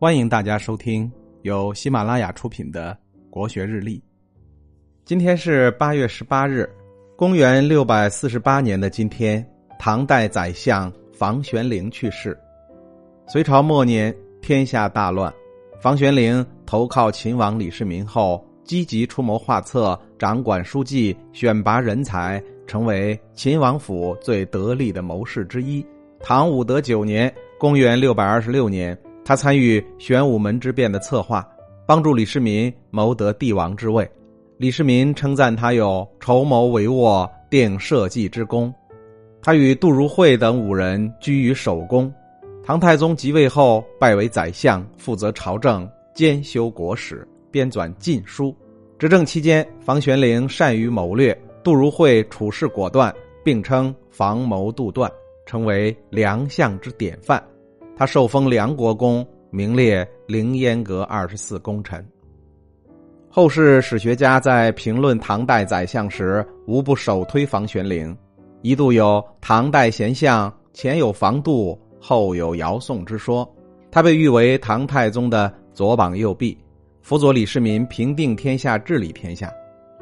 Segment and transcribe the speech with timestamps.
[0.00, 1.12] 欢迎大家收听
[1.42, 2.96] 由喜马拉雅出品的
[3.30, 3.98] 《国学日历》。
[5.04, 6.66] 今天是八月十八日，
[7.16, 9.46] 公元六百四十八年的今天，
[9.78, 12.34] 唐代宰相房玄龄去世。
[13.28, 15.30] 隋朝末年，天下大乱，
[15.82, 25.84] 房玄龄投靠秦王李世民后，积极出谋划策，掌管书记，选拔人才，成为秦王府最得力的谋士之一。
[26.20, 27.30] 唐武德九年
[27.60, 28.98] （公元六百二十六年）。
[29.24, 31.46] 他参与玄武门之变的策划，
[31.86, 34.08] 帮助李世民谋得帝王之位。
[34.56, 38.72] 李世民称赞他有筹谋帷幄、定社稷之功。
[39.42, 42.12] 他与杜如晦等五人居于首宫。
[42.62, 48.54] 唐太宗即位后，拜为宰相，负责朝政，兼修国史，编纂禁书。
[48.98, 55.10] 执政期间，房玄龄善于谋略，杜如晦处事果断，并称房谋杜断，
[55.46, 57.42] 成为良相之典范。
[58.00, 62.02] 他受封梁国公，名列凌烟阁二十四功臣。
[63.28, 68.16] 后世史学家在评论唐代宰相时，无不首推房玄龄。
[68.62, 73.46] 一度有唐代贤相前有房杜，后有姚宋之说。
[73.90, 76.56] 他被誉为唐太宗的左膀右臂，
[77.02, 79.52] 辅佐李世民平定天下、治理天下。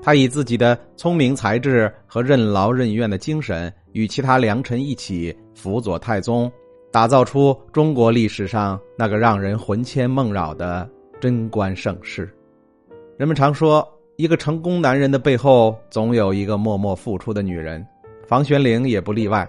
[0.00, 6.48] 他以自己的聪明才智和任劳任怨的精神，与其他良臣一起辅佐太宗。
[6.92, 10.88] 打造出中国历史上那个让人魂牵梦绕的
[11.20, 12.28] 贞观盛世。
[13.16, 17.86] 人们常说，一个成功男人的背后总有一个默默付出的女人，
[18.26, 19.48] 房玄龄也不例外，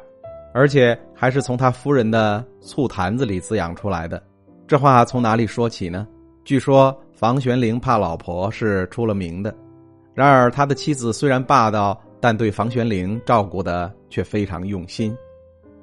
[0.53, 4.21] 而且还是从他夫人的醋坛子里滋养出来的。
[4.67, 6.07] 这话从哪里说起呢？
[6.45, 9.51] 据说房玄龄怕老婆是出了名的，
[10.13, 15.17] 然而他的妻子虽然霸道，但对房玄龄照顾的却非常用心。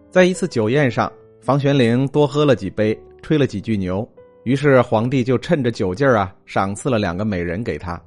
[0.08, 1.12] 在一次酒宴上。
[1.40, 4.06] 房玄龄多喝了几杯，吹了几句牛，
[4.42, 8.00] 于是皇帝就趁着酒劲儿啊，赏赐了两个美人给他。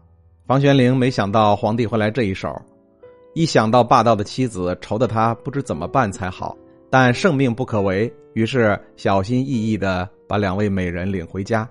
[0.45, 2.53] 房玄龄没想到皇帝会来这一手，
[3.33, 6.55] 一想到霸道的妻子，愁得他不知怎么办才好。
[6.89, 11.67] 但圣命不可违，于是小心翼翼的把两位美人领回家。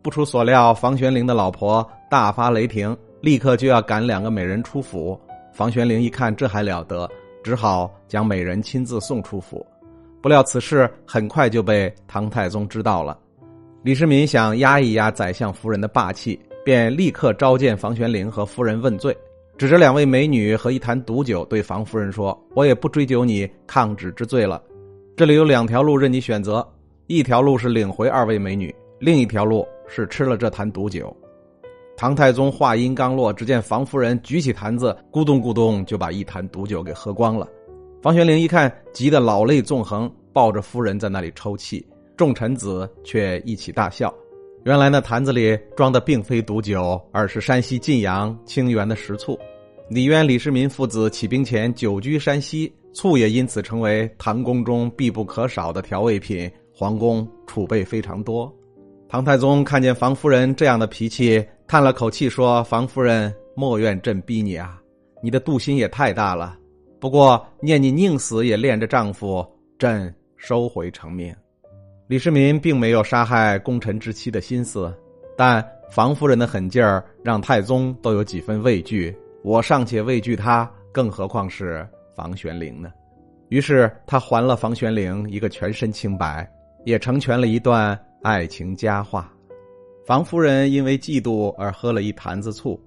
[0.00, 5.20] 不出所料，房玄龄的老婆大发雷霆，立刻就要赶两个美人出府。
[5.52, 7.10] 房玄龄一看这还了得，
[7.42, 9.66] 只好将美人亲自送出府。
[10.22, 13.18] 不料此事很快就被唐太宗知道了，
[13.82, 19.16] 李世民想压一压宰相夫人的霸气，便立刻召见房玄龄和夫人问罪，
[19.56, 24.62] 指着两位美女和一坛毒酒，对房夫人说：“我也不追究你抗旨之罪了，
[25.16, 26.66] 这里有两条路任你选择，
[27.06, 31.16] 一条路是领回二位美女，另一条路是吃了这坛毒酒。”
[31.96, 37.48] 唐太宗话音刚落，只见房夫人举起坛子，咕咚咕咚就把一坛毒酒给喝光了。
[38.02, 41.86] 房玄龄一看，急得老泪纵横，抱着夫人在那里抽泣。
[42.16, 44.14] 众臣子却一起大笑。
[44.64, 49.38] 原来那坛子里装的并非毒酒，而是山西晋阳清源的食醋。
[49.90, 58.50] 李渊、李世民父子起兵前久居山西，醋也因此成为唐宫中必不可少的调味品，皇宫储备非常多。
[59.10, 64.80] 唐太宗看见房夫人这样的脾气，叹了口气说：“房夫人，莫怨朕逼你啊，
[65.22, 66.56] 你的妒心也太大了。”
[67.00, 69.44] 不过，念你宁死也恋着丈夫，
[69.78, 71.34] 朕收回成命。
[72.06, 74.94] 李世民并没有杀害功臣之妻的心思，
[75.34, 79.16] 但房夫人的狠劲儿让太宗都有几分畏惧。
[79.42, 82.92] 我尚且畏惧他，更何况是房玄龄呢？
[83.48, 86.46] 于是他还了房玄龄一个全身清白，
[86.84, 89.32] 也成全了一段爱情佳话。
[90.04, 92.78] 房夫人因为嫉妒而喝了一坛子醋，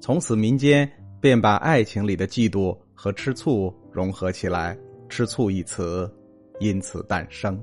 [0.00, 0.90] 从此民间
[1.20, 2.74] 便把爱情里的嫉妒。
[3.00, 4.76] 和吃醋融合起来
[5.08, 6.12] ，“吃醋”一词
[6.58, 7.56] 因此诞生。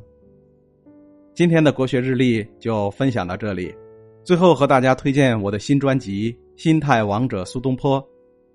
[1.34, 3.76] 今天的国学日历就分享到这里，
[4.24, 8.02] 最后和大家推荐我的新专辑《心态王者苏东坡》，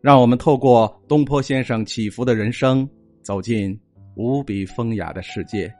[0.00, 2.88] 让我们透过东坡先生起伏的人生，
[3.20, 3.78] 走进
[4.16, 5.70] 无比风雅的世界。